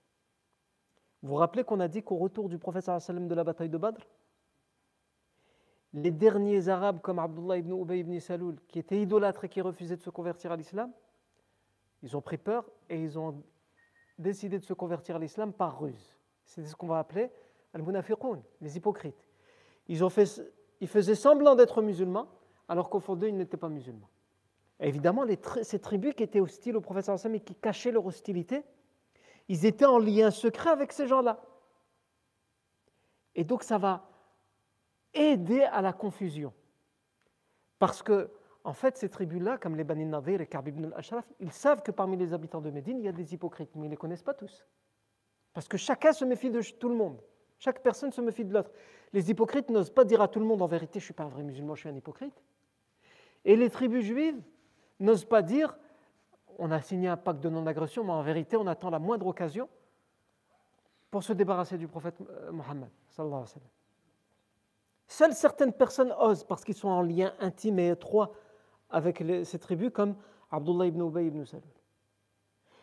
[1.23, 4.07] Vous vous rappelez qu'on a dit qu'au retour du prophète de la bataille de Badr,
[5.95, 9.97] les derniers Arabes comme Abdullah ibn Ubay ibn Saloul, qui étaient idolâtres et qui refusaient
[9.97, 10.93] de se convertir à l'islam,
[12.03, 13.43] ils ont pris peur et ils ont
[14.19, 16.17] décidé de se convertir à l'islam par ruse.
[16.45, 17.31] C'est ce qu'on va appeler
[17.75, 19.27] al-munafiqun, les hypocrites.
[19.89, 20.01] Ils,
[20.81, 22.29] ils faisaient semblant d'être musulmans,
[22.69, 24.09] alors qu'au fond d'eux, ils n'étaient pas musulmans.
[24.81, 25.25] Évidemment,
[25.63, 28.63] ces tribus qui étaient hostiles au prophète et qui cachaient leur hostilité,
[29.49, 31.41] ils étaient en lien secret avec ces gens-là.
[33.35, 34.09] Et donc, ça va
[35.15, 36.53] aider à la confusion.
[37.79, 38.31] Parce que,
[38.65, 41.91] en fait, ces tribus-là, comme les Bani Nadir et Ka'b ibn al-Ashraf, ils savent que
[41.91, 44.23] parmi les habitants de Médine, il y a des hypocrites, mais ils ne les connaissent
[44.23, 44.67] pas tous.
[45.55, 47.21] Parce que chacun se méfie de tout le monde.
[47.59, 48.71] Chaque personne se méfie de l'autre.
[49.13, 51.25] Les hypocrites n'osent pas dire à tout le monde en vérité, je ne suis pas
[51.25, 52.43] un vrai musulman, je suis un hypocrite.
[53.45, 54.41] Et les tribus juives
[55.01, 55.77] n'osent pas dire
[56.59, 59.69] on a signé un pacte de non-agression, mais en vérité, on attend la moindre occasion
[61.11, 62.91] pour se débarrasser du prophète euh, Mohammed.
[65.07, 68.33] Seules certaines personnes osent parce qu'ils sont en lien intime et étroit
[68.91, 70.17] avec ces tribus, comme
[70.51, 71.65] Abdullah ibn Ubay ibn Salul.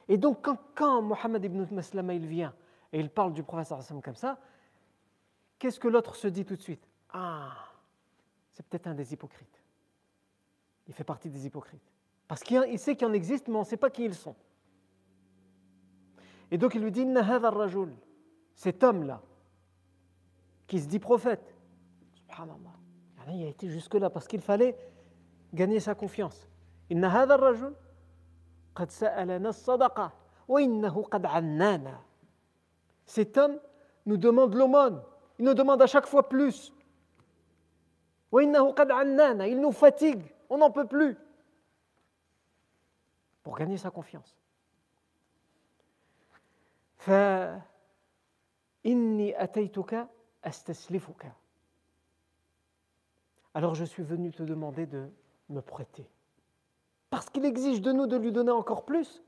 [0.07, 2.53] Et donc, quand, Mohammed ibn Maslama vient
[2.93, 3.73] et il parle du prophète
[4.03, 4.39] comme ça,
[5.59, 6.87] qu'est-ce que l'autre se dit tout de suite?
[7.11, 7.53] Ah,
[8.51, 9.61] c'est peut-être un des hypocrites.
[10.87, 11.94] Il fait partie des hypocrites.
[12.27, 14.35] Parce qu'il sait qu'il en existe, mais on ne sait pas qui ils sont.
[16.51, 17.05] Et donc il lui dit
[18.55, 19.21] cet homme-là,
[20.67, 21.55] qui se dit prophète,
[22.13, 22.73] subhanallah,
[23.29, 24.75] il a été jusque-là parce qu'il fallait
[25.53, 26.47] gagner sa confiance.
[33.05, 33.59] Cet homme
[34.05, 35.01] nous demande l'aumône,
[35.39, 36.71] il nous demande à chaque fois plus.
[38.33, 38.51] Il
[39.61, 41.17] nous fatigue, on n'en peut plus
[43.45, 44.35] pour gagner sa confiance.
[53.53, 55.11] Alors je suis venu te demander de
[55.49, 56.09] me prêter.
[57.11, 59.23] Parce qu'il exige de nous de lui donner encore plus.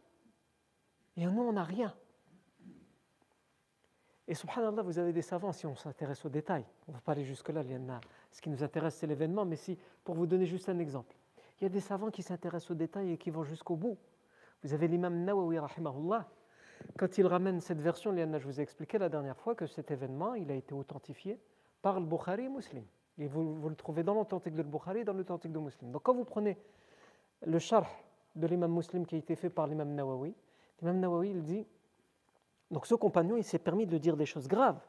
[1.16, 1.96] Et nous, on n'a rien.
[4.28, 7.12] Et subhanallah, vous avez des savants, si on s'intéresse aux détails, on ne va pas
[7.12, 7.62] aller jusque-là,
[8.32, 11.16] ce qui nous intéresse, c'est l'événement, mais si, pour vous donner juste un exemple,
[11.60, 13.98] il y a des savants qui s'intéressent aux détails et qui vont jusqu'au bout.
[14.64, 16.28] Vous avez l'imam Nawawi, rahimahullah,
[16.98, 20.36] quand il ramène cette version, je vous ai expliqué la dernière fois que cet événement,
[20.36, 21.40] il a été authentifié
[21.82, 22.84] par le Bukhari et Muslim.
[23.18, 25.92] Et vous, le trouvez dans l'authentique de Bukhari et dans l'authentique de Muslim.
[25.92, 26.58] Donc quand vous prenez
[27.46, 27.90] le charh
[28.36, 30.36] de l'imam Muslim qui a été fait par l'imam Nawawi,
[30.82, 31.66] l'imam Nawawi, il dit,
[32.70, 34.82] donc ce compagnon, il s'est permis de dire des choses graves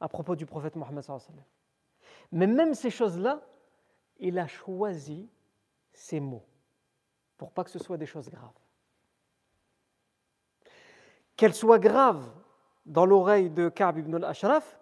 [0.00, 1.04] à propos du prophète Mohammed
[2.32, 3.42] Mais même ces choses-là,
[4.18, 5.28] il a choisi
[5.92, 6.44] ces mots
[7.38, 8.58] pour pas que ce soit des choses graves.
[11.36, 12.28] Qu'elles soient graves
[12.84, 14.78] dans l'oreille de Ka'b ibn al-Ashraf,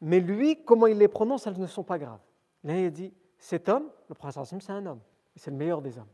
[0.00, 2.20] mais lui, comment il les prononce, elles ne sont pas graves.
[2.62, 5.00] Là, il dit cet homme, le prophète c'est un homme,
[5.34, 6.08] c'est le meilleur des hommes.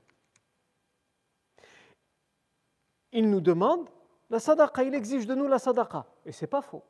[3.13, 3.89] Il nous demande
[4.31, 6.83] la sadaqa, il exige de nous la sadaqa, et c'est pas faux.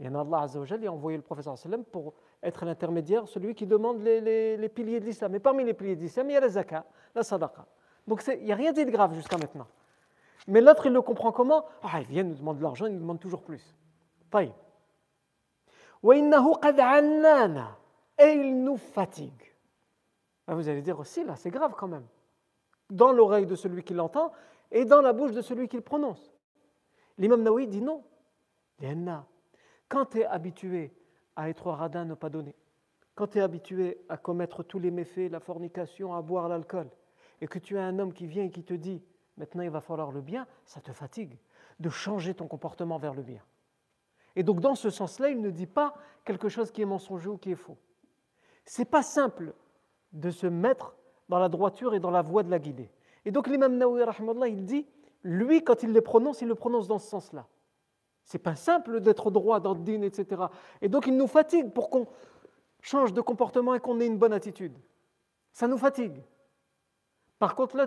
[0.00, 1.46] Et Allah Azza wa a envoyé le prophète
[1.92, 5.34] pour être l'intermédiaire, celui qui demande les, piliers de l'islam.
[5.34, 7.66] Et parmi les piliers de l'islam, il y a la zakat, la sadaqa.
[8.06, 9.66] Donc il n'y a rien dit de grave jusqu'à maintenant.
[10.46, 11.64] Mais l'autre, il le comprend comment?
[11.82, 13.74] Ah, il vient nous demander de l'argent, il nous demande toujours plus.
[18.18, 19.54] Et il nous fatigue.
[20.46, 22.06] Ah, vous allez dire aussi, là, c'est grave quand même.
[22.90, 24.32] Dans l'oreille de celui qui l'entend
[24.70, 26.34] et dans la bouche de celui qui le prononce.
[27.16, 28.04] L'imam Nawawi dit non.
[29.88, 30.92] Quand tu es habitué
[31.36, 32.54] à être radin, ne pas donner.
[33.14, 36.88] Quand tu es habitué à commettre tous les méfaits, la fornication, à boire l'alcool,
[37.40, 39.02] et que tu as un homme qui vient et qui te dit
[39.36, 41.36] maintenant il va falloir le bien, ça te fatigue
[41.80, 43.42] de changer ton comportement vers le bien.
[44.36, 45.94] Et donc dans ce sens-là, il ne dit pas
[46.24, 47.76] quelque chose qui est mensonger ou qui est faux.
[48.64, 49.54] C'est pas simple
[50.12, 50.94] de se mettre
[51.28, 52.90] dans la droiture et dans la voie de la guidée.
[53.24, 54.04] Et donc l'imam Nawawi
[54.48, 54.86] il dit
[55.22, 57.46] lui quand il les prononce, il le prononce dans ce sens-là.
[58.24, 60.42] C'est pas simple d'être droit dans etc.
[60.80, 62.06] Et donc il nous fatigue pour qu'on
[62.80, 64.76] change de comportement et qu'on ait une bonne attitude.
[65.52, 66.22] Ça nous fatigue.
[67.38, 67.86] Par contre, là,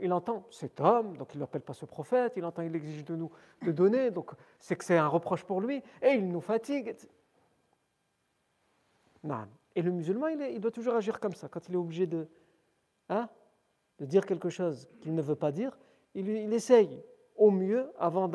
[0.00, 3.16] il, entend cet homme, donc il n'appelle pas ce prophète, il entend, il exige de
[3.16, 3.30] nous
[3.62, 6.96] de donner, donc c'est que c'est un reproche pour lui, et il nous fatigue.
[9.22, 9.46] Non.
[9.74, 11.48] Et le musulman, il, doit toujours agir comme ça.
[11.48, 12.28] Quand il est obligé de,
[13.08, 13.28] hein,
[13.98, 15.78] de dire quelque chose qu'il ne veut pas dire,
[16.14, 17.02] il, essaye
[17.36, 18.28] au mieux, avant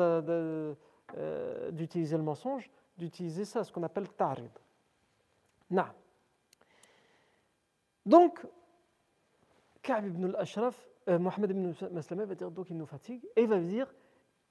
[1.16, 4.50] euh, d'utiliser le mensonge, d'utiliser ça, ce qu'on appelle ta'rid.
[5.70, 5.86] Non.
[8.04, 8.46] Donc,
[9.82, 13.48] Ka'b ibn al-Ashraf, euh, Mohamed ibn Maslama va dire donc il nous fatigue et il
[13.48, 13.92] va dire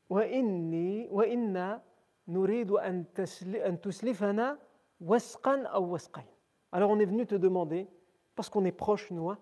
[0.10, 1.84] wa inni wa inna
[2.28, 3.04] nuridu an
[3.82, 4.58] tuslifana
[5.00, 6.26] wasqan aw wasqayn.
[6.72, 7.88] Alors on est venu te demander
[8.36, 9.38] parce qu'on est proche nous, hein.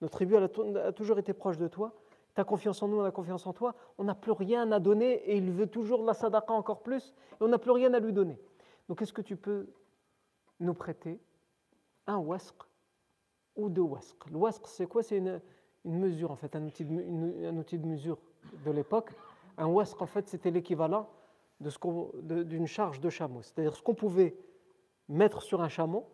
[0.00, 1.92] notre tribu a toujours été proche de toi,
[2.34, 5.14] tu confiance en nous, on a confiance en toi, on n'a plus rien à donner
[5.30, 8.12] et il veut toujours la sadaqa encore plus et on n'a plus rien à lui
[8.12, 8.38] donner.
[8.88, 9.68] Donc est-ce que tu peux
[10.58, 11.20] nous prêter
[12.06, 12.54] un wasq
[13.56, 14.16] ou de wasq?
[14.30, 15.02] Le c'est quoi?
[15.02, 15.40] C'est une,
[15.84, 18.18] mesure, en fait, un outil de, un outil de mesure
[18.64, 19.10] de l'époque.
[19.56, 21.08] Un wasq, en fait, c'était l'équivalent
[21.60, 23.42] d'une charge de chameau.
[23.42, 24.36] C'est-à-dire ce qu'on pouvait
[25.08, 26.06] mettre sur un chameau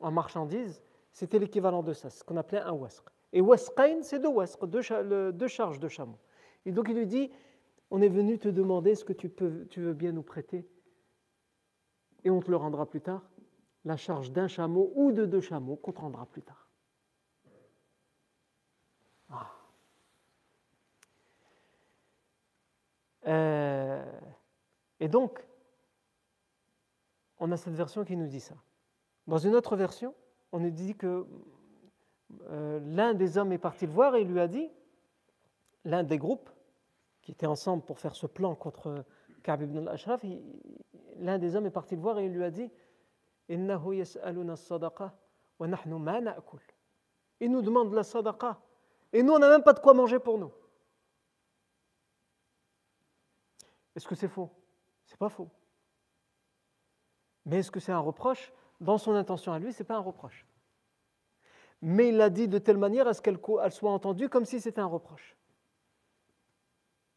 [0.00, 3.04] en marchandise, c'était l'équivalent de ça, ce qu'on appelait un wasq.
[3.32, 6.18] Et wasqain, c'est deux wasq, deux, charges de chameau.
[6.64, 7.30] Et donc il lui dit,
[7.90, 10.66] on est venu te demander ce que tu, peux, tu veux bien nous prêter,
[12.24, 13.22] et on te le rendra plus tard,
[13.84, 16.68] la charge d'un chameau ou de deux chameaux qu'on te rendra plus tard.
[19.30, 19.50] Ah.
[23.26, 24.20] Euh,
[25.00, 25.44] et donc,
[27.38, 28.56] on a cette version qui nous dit ça.
[29.26, 30.14] Dans une autre version,
[30.52, 31.26] on nous dit que
[32.50, 34.70] euh, l'un des hommes est parti le voir et il lui a dit,
[35.84, 36.50] l'un des groupes
[37.22, 39.04] qui étaient ensemble pour faire ce plan contre
[39.42, 40.24] Ka'b ibn al-Ashraf,
[41.16, 42.70] l'un des hommes est parti le voir et il lui a dit
[43.48, 43.64] Il
[47.50, 48.60] nous demande la sadaqa
[49.12, 50.52] et nous on n'a même pas de quoi manger pour nous.
[53.96, 54.50] Est-ce que c'est faux?
[55.06, 55.48] C'est pas faux.
[57.46, 58.52] Mais est-ce que c'est un reproche?
[58.80, 60.46] Dans son intention à lui, c'est pas un reproche
[61.81, 63.39] Mais il l'a dit de telle manière à ce qu'elle
[63.71, 65.35] soit entendue comme si c'était un reproche.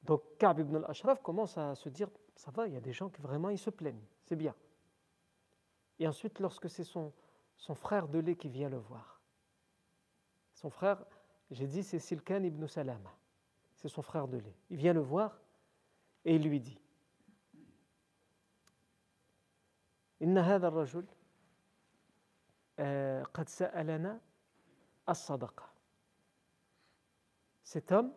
[0.03, 3.09] Donc Ka'b ibn al-Ashraf commence à se dire ça va, il y a des gens
[3.09, 4.55] qui vraiment ils se plaignent, c'est bien.
[5.99, 7.12] Et ensuite, lorsque c'est son,
[7.57, 9.20] son frère de lait qui vient le voir,
[10.53, 11.05] son frère,
[11.51, 13.14] j'ai dit c'est Silkan ibn Salama,
[13.75, 14.57] c'est son frère de lait.
[14.70, 15.40] Il vient le voir
[16.25, 16.79] et il lui dit
[20.22, 21.05] إن هذا الرجل
[23.35, 24.20] قد سألنا
[25.08, 25.72] as-sadaqa.
[27.64, 28.14] Cet homme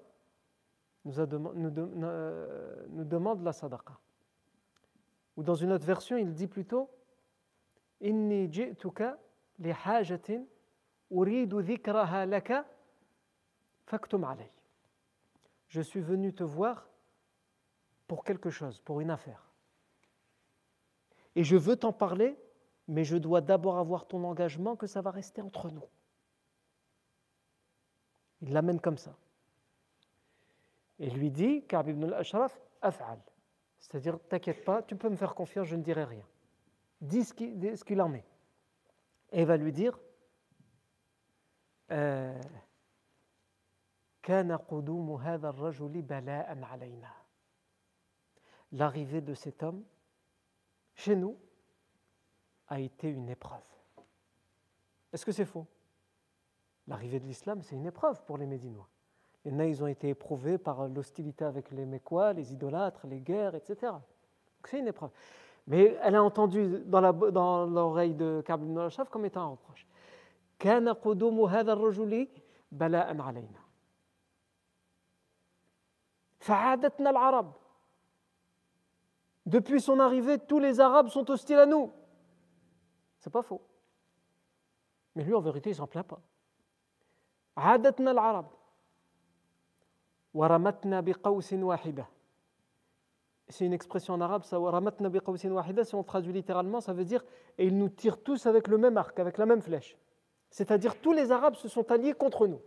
[1.06, 3.98] euh, nous, demande la sadaqa.
[5.36, 6.90] Ou dans une autre version, il dit plutôt
[8.00, 9.18] Inni ji'tuka
[9.58, 10.44] li hajatin
[11.10, 12.64] uridu dhikraha laka.
[15.68, 16.88] Je suis venu te voir
[18.06, 19.50] pour quelque chose, pour une affaire.
[21.36, 22.38] Et je veux t'en parler,
[22.88, 25.84] mais je dois d'abord avoir ton engagement que ça va rester entre nous.
[28.44, 29.16] Il l'amène comme ça.
[30.98, 33.18] Et lui dit, Ka'b ibn al-Ashraf, af'al.
[33.78, 36.24] C'est-à-dire, t'inquiète pas, tu peux me faire confiance, je ne dirai rien.
[37.00, 37.32] Dis ce
[37.84, 38.24] qu'il en est.
[39.32, 39.98] Et il va lui dire,
[41.90, 42.38] euh,
[48.72, 49.84] L'arrivée de cet homme
[50.94, 51.38] chez nous
[52.68, 53.62] a été une épreuve.
[55.12, 55.66] Est-ce que c'est faux?
[56.86, 58.88] L'arrivée de l'islam, c'est une épreuve pour les Médinois.
[59.44, 63.54] Les nains, ils ont été éprouvés par l'hostilité avec les Mécois, les idolâtres, les guerres,
[63.54, 63.92] etc.
[64.64, 65.10] c'est une épreuve.
[65.66, 69.86] Mais elle a entendu dans l'oreille de Ka'b al-Ashaf comme étant un reproche.
[79.46, 81.92] Depuis son arrivée, tous les Arabes sont hostiles à nous.
[83.18, 83.62] C'est pas faux.
[85.14, 86.20] Mais lui, en vérité, il s'en plaint pas.
[87.56, 88.46] عادتنا العرب
[93.48, 94.58] c'est une expression en arabe, ça,
[95.84, 97.22] si on traduit littéralement, ça veut dire
[97.58, 99.96] et ils nous tirent tous avec le même arc, avec la même flèche.
[100.50, 102.60] C'est-à-dire tous les Arabes se sont alliés contre nous.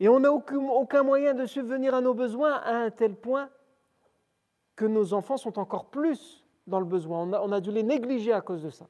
[0.00, 3.50] Et on n'a aucun, moyen de subvenir à nos besoins à un tel point
[4.74, 7.30] que nos enfants sont encore plus dans le besoin.
[7.30, 8.88] On a, dû les négliger à cause de ça.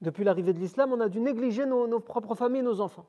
[0.00, 3.06] Depuis l'arrivée de l'islam, on a dû négliger nos, propres familles, nos enfants.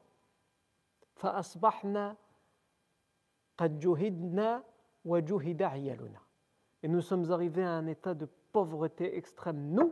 [6.83, 9.91] Et nous sommes arrivés à un état de pauvreté extrême, nous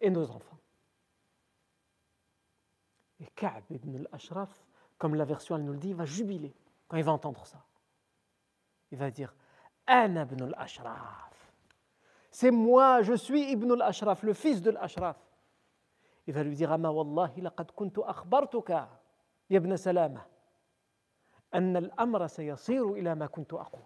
[0.00, 0.58] et nos enfants.
[3.20, 4.65] Et Ka'b ibn al-Ashraf,
[4.98, 6.54] comme la version elle nous le dit, va jubiler
[6.88, 7.64] quand il va entendre ça.
[8.90, 9.34] Il va dire
[9.86, 11.52] al-Ashraf.
[12.30, 15.16] C'est moi, je suis Ibn al-Ashraf, le fils de l'Ashraf.
[16.26, 18.00] Il va lui dire Ama wallahi laqad kuntu
[19.48, 20.26] ibn Salama,
[21.52, 23.00] anna al-amra sayasiru
[23.32, 23.80] kuntu aqul.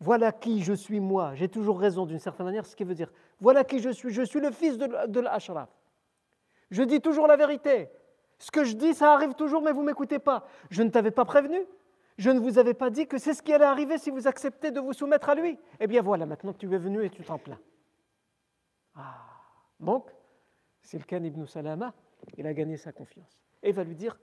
[0.00, 1.34] Voilà qui je suis moi.
[1.34, 4.10] J'ai toujours raison d'une certaine manière, ce qui veut dire voilà qui je suis.
[4.10, 5.68] Je suis le fils de l'Ashraf.
[6.70, 7.90] Je dis toujours la vérité.
[8.40, 10.48] Ce que je dis, ça arrive toujours, mais vous ne m'écoutez pas.
[10.70, 11.60] Je ne t'avais pas prévenu.
[12.16, 14.70] Je ne vous avais pas dit que c'est ce qui allait arriver si vous acceptez
[14.70, 15.58] de vous soumettre à lui.
[15.78, 17.60] Eh bien voilà, maintenant que tu es venu et tu t'en plains.
[18.94, 19.14] Ah.
[19.78, 20.10] Donc,
[20.80, 21.94] Silkan ibn Salama,
[22.36, 23.38] il a gagné sa confiance.
[23.62, 24.18] Et il va lui dire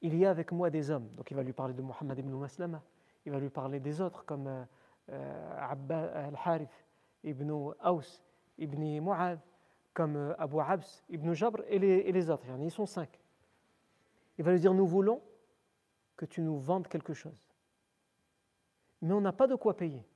[0.00, 1.08] Il y a avec moi des hommes.
[1.14, 2.82] Donc il va lui parler de Muhammad ibn Maslama.
[3.24, 4.64] Il va lui parler des autres comme euh,
[5.10, 6.86] euh al-Harith
[7.24, 7.50] ibn
[7.82, 8.22] Aus
[8.58, 9.40] ibn Mu'ad,
[9.96, 12.44] comme euh, Abu Abs ibn Jabr et les, et les autres.
[12.60, 13.18] Ils sont cinq.
[14.36, 15.22] Il va lui dire, nous voulons
[16.18, 17.48] que tu nous vendes quelque chose.
[19.00, 20.06] Mais on n'a pas de quoi payer.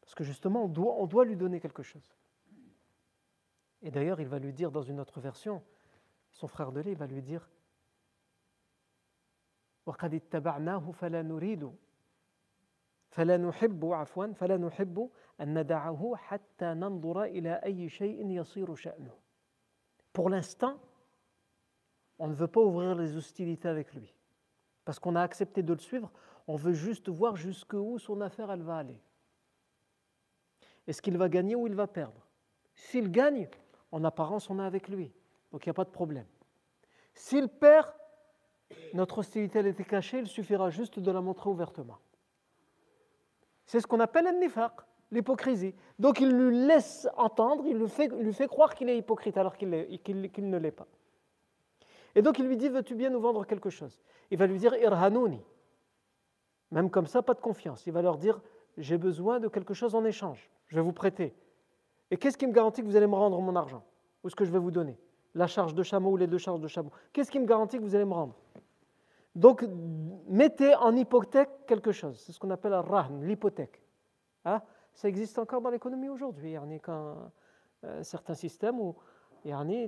[0.00, 2.02] Parce que justement, on doit, lui donner quelque chose.
[3.82, 5.62] Et d'ailleurs, il va lui dire dans une autre version,
[6.32, 7.48] son frère de lait va lui dire,
[13.11, 15.09] فلا نحب عفوا فلا نحب
[15.41, 19.11] أن ندعه حتى ننظر إلى أي شيء يصير شأنه.
[20.13, 20.79] Pour l'instant,
[22.19, 24.13] on ne veut pas ouvrir les hostilités avec lui.
[24.85, 26.11] Parce qu'on a accepté de le suivre,
[26.47, 29.01] on veut juste voir jusqu'où son affaire elle va aller.
[30.87, 32.25] Est-ce qu'il va gagner ou il va perdre
[32.73, 33.49] S'il gagne,
[33.91, 35.11] en apparence, on est avec lui.
[35.51, 36.25] Donc il n'y a pas de problème.
[37.13, 37.93] S'il perd,
[38.93, 41.97] notre hostilité elle était cachée, il suffira juste de la montrer ouvertement.
[43.72, 44.72] C'est ce qu'on appelle un nifaq,
[45.10, 45.74] l'hypocrisie.
[45.98, 47.88] Donc il lui laisse entendre, il lui
[48.34, 50.86] fait, croire qu'il est hypocrite alors qu'il ne l'est pas.
[52.14, 53.98] Et donc il lui dit Veux-tu bien nous vendre quelque chose?
[54.30, 55.40] Il va lui dire Irhanouni.
[56.70, 57.86] Même comme ça, pas de confiance.
[57.86, 58.42] Il va leur dire
[58.76, 60.50] J'ai besoin de quelque chose en échange.
[60.66, 61.34] Je vais vous prêter.
[62.10, 63.82] Et qu'est-ce qui me garantit que vous allez me rendre mon argent?
[64.22, 64.98] Ou ce que je vais vous donner?
[65.34, 66.90] La charge de chameau ou les deux charges de chameau?
[67.14, 68.36] Qu'est-ce qui me garantit que vous allez me rendre?
[69.34, 69.64] Donc,
[70.28, 72.18] mettez en hypothèque quelque chose.
[72.20, 73.80] C'est ce qu'on appelle un rahn, l'hypothèque.
[74.44, 74.60] Hein?
[74.92, 76.50] Ça existe encore dans l'économie aujourd'hui.
[76.50, 77.32] Il y a quand,
[77.84, 78.94] euh, certains systèmes où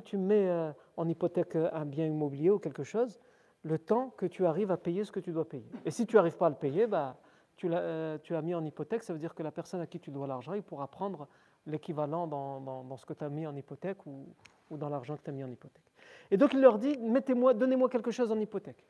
[0.04, 3.20] tu mets euh, en hypothèque un bien immobilier ou quelque chose,
[3.62, 5.70] le temps que tu arrives à payer ce que tu dois payer.
[5.84, 7.16] Et si tu n'arrives pas à le payer, bah,
[7.56, 10.10] tu, l'as, euh, mis en hypothèque, ça veut dire que la personne à qui tu
[10.10, 11.28] dois l'argent, il pourra prendre
[11.66, 14.26] l'équivalent dans, ce que tu as mis en hypothèque ou,
[14.70, 15.92] ou dans l'argent que tu as mis en hypothèque.
[16.30, 18.84] Et donc il leur dit, mettez-moi, donnez-moi quelque chose en hypothèque.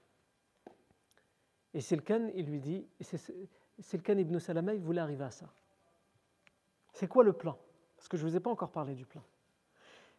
[1.74, 2.87] Et Silkan, il lui dit,
[3.78, 5.52] Silkan ibn Salama, il voulait arriver à ça.
[6.92, 7.58] C'est quoi le plan?
[7.96, 9.22] Parce que je ne vous ai pas encore parlé du plan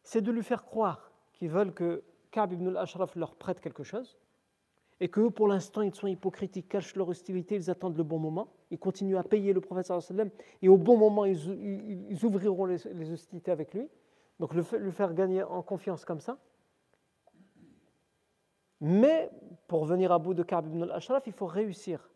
[0.05, 4.17] c'est de lui faire croire qu'ils veulent que Ka'b ibn al-Ashraf leur prête quelque chose
[5.01, 8.19] et que pour l'instant, ils sont hypocrites, ils cachent leur hostilité, ils attendent le bon
[8.19, 9.91] moment, ils continuent à payer le prophète
[10.61, 13.89] et au bon moment, ils, ouvriront les, hostilités avec lui.
[14.39, 16.37] Donc, le, lui faire gagner en confiance comme ça.
[18.79, 19.31] Mais
[19.67, 22.10] pour venir à bout de Ka'b ibn al-Ashraf, il faut réussir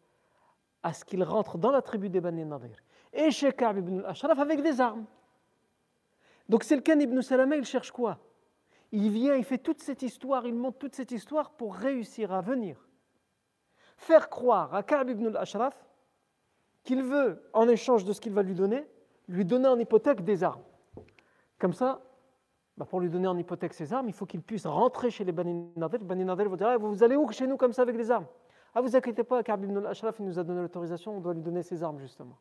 [0.84, 2.78] à ce qu'il rentre dans la tribu des Bani Nadir
[3.12, 5.06] et chez Ka'b ibn al-Ashraf avec des armes.
[6.48, 8.18] Donc c'est le ibn Salama, il cherche quoi?
[8.92, 12.42] Il vient, il fait toute cette histoire, il monte toute cette histoire pour réussir à
[12.42, 12.78] venir
[14.00, 15.86] faire croire à Ka'b ibn al-Ashraf
[16.84, 18.88] qu'il veut, en échange de ce qu'il va lui donner,
[19.28, 20.64] lui donner en hypothèque des armes.
[21.60, 22.02] Comme ça,
[22.80, 25.34] bah, pour lui donner en hypothèque ses armes, il faut qu'il puisse rentrer chez les
[25.34, 26.00] Bani Nadir.
[26.00, 28.10] Les Bani Nadir vont dire ah, Vous allez où chez nous comme ça avec des
[28.10, 28.26] armes?
[28.74, 31.62] Ah, vous inquiétez pas, Ka'b ibn al-Ashraf, nous a donné l'autorisation, on doit lui donner
[31.62, 32.38] ses armes justement.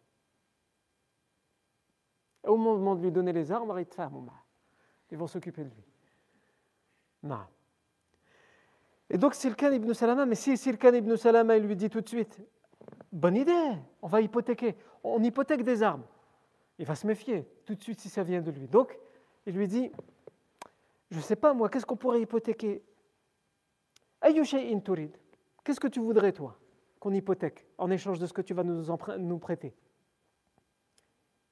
[2.44, 3.74] Au moment de lui donner les armes,
[5.10, 5.84] ils vont s'occuper de lui.
[7.24, 7.40] Non.
[9.10, 12.08] Et donc Silkan ibn Salama, mais si Silkan ibn Salama il lui dit tout de
[12.08, 12.40] suite,
[13.10, 13.72] bonne idée,
[14.02, 16.04] on va hypothéquer, on hypothèque des armes,
[16.78, 18.68] il va se méfier tout de suite si ça vient de lui.
[18.68, 18.96] Donc
[19.48, 19.90] il lui dit,
[21.10, 22.82] je ne sais pas moi, qu'est-ce qu'on pourrait hypothéquer?
[24.22, 26.58] Qu'est-ce que tu voudrais toi
[27.00, 28.84] qu'on hypothèque en échange de ce que tu vas nous,
[29.18, 29.74] nous prêter?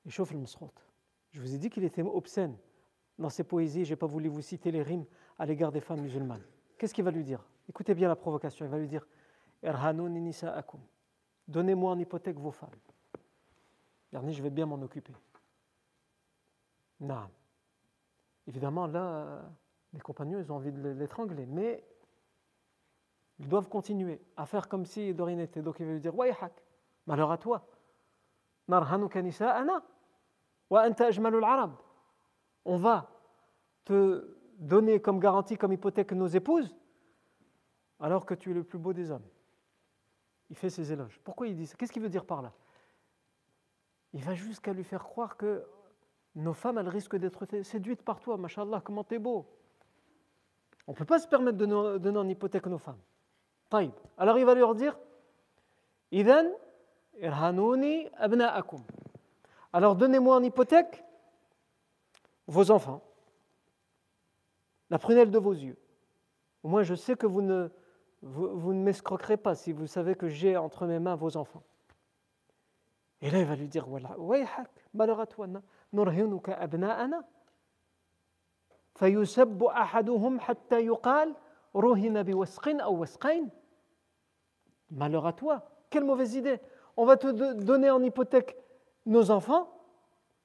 [0.09, 0.45] Chauffe le
[1.33, 2.57] Je vous ai dit qu'il était obscène
[3.19, 5.07] dans ses poésies, je n'ai pas voulu vous citer les rimes
[5.39, 6.45] à l'égard des femmes musulmanes.
[6.79, 7.43] Qu'est-ce qu'il va lui dire?
[7.69, 9.07] Écoutez bien la provocation, il va lui dire
[11.49, 12.71] Donnez-moi en hypothèque vos femmes.
[14.13, 15.15] Dernier, je vais bien m'en occuper.
[17.01, 17.29] Non.
[18.47, 19.43] Évidemment, là,
[19.93, 21.85] les compagnons, ils ont envie de l'étrangler, mais
[23.39, 25.63] ils doivent continuer à faire comme si de rien n'était.
[25.63, 26.15] Donc il va lui dire
[27.07, 27.67] malheur à toi.
[32.65, 33.11] On va
[33.85, 36.75] te donner comme garantie, comme hypothèque nos épouses,
[38.01, 39.27] alors que tu es le plus beau des hommes.
[40.51, 41.21] Il fait ses éloges.
[41.25, 41.77] Pourquoi il dit ça?
[41.77, 42.53] Qu'est-ce qu'il veut dire par là?
[44.13, 45.67] Il va jusqu'à lui faire croire que
[46.37, 48.37] nos femmes, elles risquent d'être séduites par toi.
[48.37, 49.47] Mashallah, comment t'es beau.
[50.87, 53.01] On ne peut pas se permettre de donner en hypothèque nos femmes.
[54.17, 54.97] Alors il va leur dire
[56.13, 56.47] Idan
[57.21, 58.83] irhanouni abna'akum.
[59.73, 61.05] Alors donnez-moi en hypothèque
[62.47, 63.03] vos enfants,
[64.91, 65.77] la prunelle de vos yeux.
[66.63, 67.69] Au moins je sais que vous ne,
[68.23, 71.65] vous, ne m'escroquerez pas si vous savez que j'ai entre mes mains vos enfants.
[73.21, 74.17] Et là il va lui dire voilà,
[74.95, 75.49] malheur à toi,
[75.96, 77.24] نرهنك أبناءنا
[78.96, 81.36] فيسب أحدهم حتى يقال
[81.76, 83.50] رهن بوسق أو وسقين
[84.92, 86.60] Malheur à toi, quelle mauvaise idée.
[86.98, 88.58] On va te donner en hypothèque
[89.06, 89.72] nos enfants,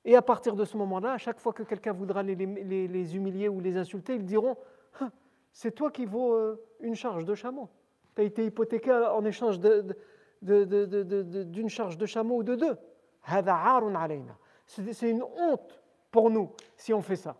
[0.04, 3.60] et à partir de ce moment-là, à chaque fois que quelqu'un voudra les, humilier ou
[3.60, 4.56] les insulter, ils diront
[5.00, 5.10] hein,
[5.52, 7.68] C'est toi qui vaux euh, une charge de chameau.
[8.14, 9.58] Tu as été hypothéqué en échange
[10.40, 12.78] d'une charge de chameau ou de deux.
[14.71, 17.35] C'est une honte pour nous si on fait ça.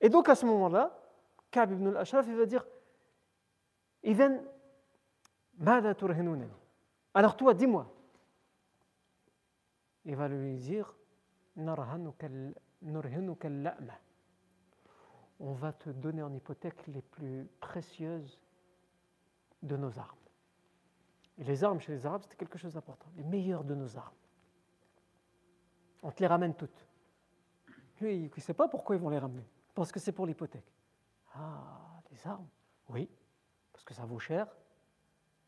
[0.00, 0.96] Et donc à ce moment-là,
[1.50, 2.64] Ka'b ibn al-Ashraf, il va dire
[7.14, 7.92] Alors toi, dis-moi.
[10.04, 10.94] Il va lui dire
[15.40, 18.38] On va te donner en hypothèque les plus précieuses
[19.62, 20.18] de nos armes.
[21.38, 24.14] Et les armes chez les Arabes, c'était quelque chose d'important, les meilleures de nos armes.
[26.02, 26.86] On te les ramène toutes.
[28.00, 29.46] Lui, il ne sait pas pourquoi ils vont les ramener.
[29.74, 30.72] Parce que c'est pour l'hypothèque.
[31.34, 32.48] Ah, les armes
[32.88, 33.08] Oui,
[33.72, 34.46] parce que ça vaut cher,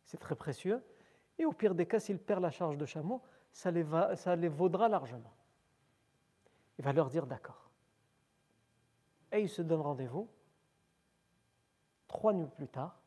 [0.05, 0.83] c'est très précieux.
[1.39, 3.85] Et au pire des cas, s'il perd la charge de chameau, ça les,
[4.17, 5.35] ça les vaudra largement.
[6.79, 7.71] Il va leur dire d'accord.
[9.33, 10.29] Et il se donne rendez-vous
[12.15, 13.01] trois nuits plus tard.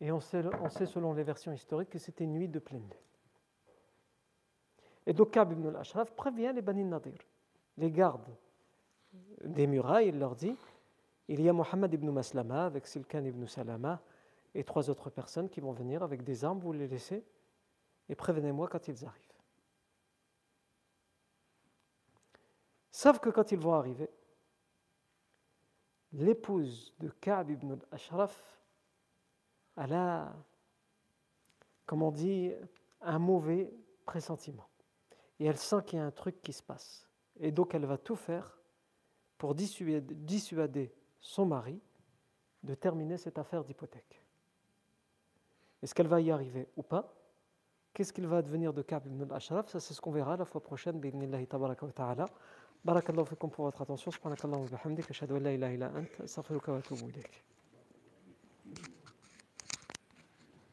[0.00, 2.82] Et on sait, on sait selon les versions historiques que c'était une nuit de pleine
[2.82, 3.00] lune.
[5.06, 7.18] Et donc Kab ibn al-Ashraf prévient les Bani Nadir,
[7.76, 8.30] les gardes
[9.44, 10.56] des murailles, il leur dit
[11.28, 14.00] il y a Mohammed ibn Maslama avec Silkan ibn Salama
[14.54, 17.24] et trois autres personnes qui vont venir avec des armes, vous les laissez
[18.08, 19.22] et prévenez-moi quand ils arrivent.
[22.90, 24.10] Savent que quand ils vont arriver,
[26.12, 28.60] l'épouse de Ka'b ibn al-Ashraf,
[29.76, 30.34] elle a,
[31.86, 32.52] comme on dit,
[33.00, 33.72] un mauvais
[34.04, 34.68] pressentiment.
[35.40, 37.08] Et elle sent qu'il y a un truc qui se passe.
[37.40, 38.58] Et donc elle va tout faire
[39.38, 41.80] pour dissuader son mari
[42.62, 44.22] de terminer cette affaire d'hypothèque.
[45.82, 47.12] Est-ce qu'elle va y arriver ou pas?
[47.92, 49.68] Qu'est-ce qu'il va devenir de Ka'b ibn al-Ashraf?
[49.68, 51.00] Ça, c'est ce qu'on verra la fois prochaine.
[51.00, 52.26] B'idnillahi tabaraka wa ta'ala.
[52.84, 54.10] Barakallahu fikum pour votre attention.
[54.10, 55.10] Subhanakallahu wa bihamdik.
[55.10, 56.22] Ashhadu an la ilaha illa ant.
[56.22, 57.44] Astaghfiruka wa atubu ilayk.